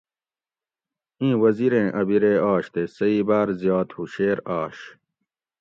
[1.19, 4.77] اِیں وزیریں ا بِرے آش تے سہ ای باۤر زیات ہُوشیر آش